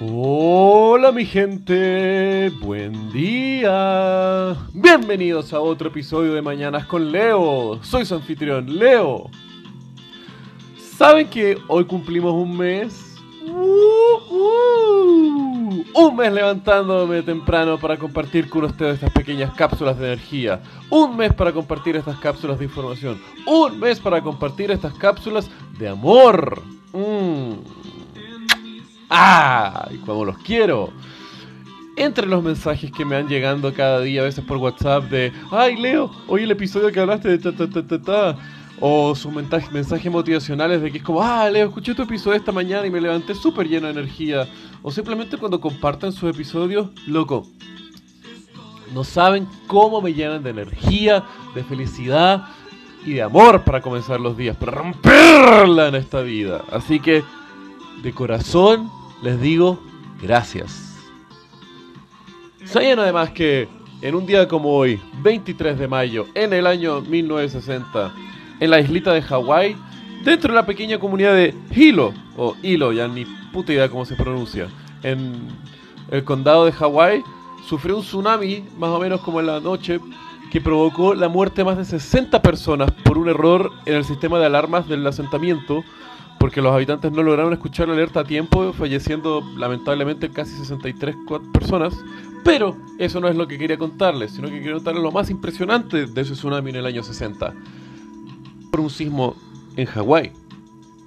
[0.00, 4.56] Hola mi gente, buen día.
[4.72, 7.80] Bienvenidos a otro episodio de Mañanas con Leo.
[7.82, 9.28] Soy su anfitrión, Leo.
[10.96, 13.16] ¿Saben que hoy cumplimos un mes?
[13.44, 14.22] Uh,
[15.94, 20.62] un mes levantándome temprano para compartir con ustedes estas pequeñas cápsulas de energía.
[20.90, 23.20] Un mes para compartir estas cápsulas de información.
[23.46, 26.77] Un mes para compartir estas cápsulas de amor.
[29.10, 29.88] ¡Ah!
[29.90, 30.92] Y como los quiero.
[31.96, 35.76] Entre los mensajes que me han llegando cada día, a veces por WhatsApp, de ¡Ay,
[35.76, 36.10] Leo!
[36.28, 38.38] Hoy el episodio que hablaste de ta ta ta ta ta.
[38.80, 42.52] O sus mensajes, mensajes motivacionales de que es como, ah, Leo, escuché tu episodio esta
[42.52, 44.48] mañana y me levanté súper lleno de energía.
[44.82, 47.44] O simplemente cuando compartan sus episodios, loco,
[48.94, 51.24] no saben cómo me llenan de energía,
[51.56, 52.46] de felicidad
[53.04, 56.62] y de amor para comenzar los días, para romperla en esta vida.
[56.70, 57.24] Así que,
[58.02, 58.90] de corazón,
[59.22, 59.80] les digo
[60.22, 60.96] gracias.
[62.64, 63.68] Saben además que
[64.00, 68.12] en un día como hoy, 23 de mayo, en el año 1960,
[68.60, 69.76] en la islita de Hawái,
[70.24, 74.14] dentro de la pequeña comunidad de Hilo, o Hilo, ya ni puta idea cómo se
[74.14, 74.68] pronuncia,
[75.02, 75.48] en
[76.10, 77.24] el condado de Hawái,
[77.66, 79.98] sufrió un tsunami, más o menos como en la noche,
[80.50, 84.38] que provocó la muerte de más de 60 personas por un error en el sistema
[84.38, 85.84] de alarmas del asentamiento,
[86.38, 91.16] porque los habitantes no lograron escuchar la alerta a tiempo, falleciendo lamentablemente casi 63
[91.52, 91.94] personas.
[92.44, 96.06] Pero eso no es lo que quería contarles, sino que quería contarles lo más impresionante
[96.06, 97.52] de ese tsunami en el año 60.
[98.70, 99.36] Por un sismo
[99.76, 100.32] en Hawái,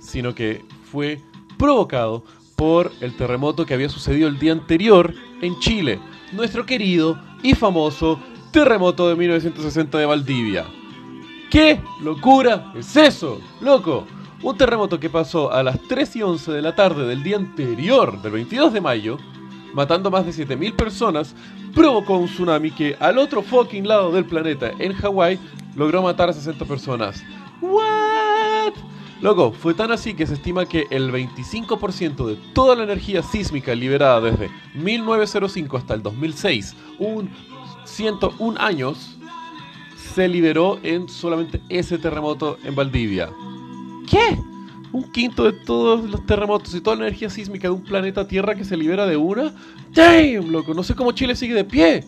[0.00, 1.20] sino que fue
[1.56, 2.24] provocado
[2.56, 5.98] por el terremoto que había sucedido el día anterior en Chile,
[6.32, 8.20] nuestro querido y famoso
[8.50, 10.66] terremoto de 1960 de Valdivia.
[11.50, 14.06] ¿Qué locura es eso, loco?
[14.42, 18.22] Un terremoto que pasó a las 3 y 11 de la tarde del día anterior,
[18.22, 19.18] del 22 de mayo,
[19.74, 21.34] matando más de 7.000 personas,
[21.74, 25.38] provocó un tsunami que al otro fucking lado del planeta, en Hawái,
[25.76, 27.22] logró matar a 60 personas.
[27.60, 28.72] ¿What?
[29.20, 33.74] Loco, fue tan así que se estima que el 25% de toda la energía sísmica
[33.74, 37.28] liberada desde 1905 hasta el 2006, un
[37.84, 39.18] 101 años,
[40.14, 43.28] se liberó en solamente ese terremoto en Valdivia.
[44.10, 44.36] ¿Qué?
[44.92, 48.56] Un quinto de todos los terremotos y toda la energía sísmica de un planeta Tierra
[48.56, 49.54] que se libera de una.
[49.94, 50.74] ¡Damn, loco!
[50.74, 52.04] No sé cómo Chile sigue de pie.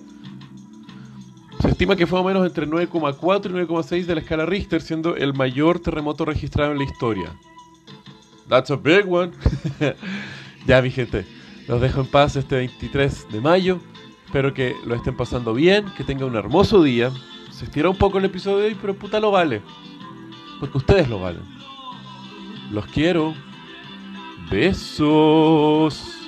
[1.61, 4.83] Se estima que fue más o menos entre 9,4 y 9,6 de la escala Richter,
[4.83, 7.33] siendo el mayor terremoto registrado en la historia.
[8.49, 9.31] That's a big one.
[10.67, 11.25] ya, mi gente,
[11.69, 13.79] los dejo en paz este 23 de mayo.
[14.27, 17.13] Espero que lo estén pasando bien, que tengan un hermoso día.
[17.53, 19.63] Se estira un poco el episodio de hoy, pero puta lo vale.
[20.59, 21.43] Porque ustedes lo valen.
[22.73, 23.35] Los quiero.
[24.51, 26.22] Besos.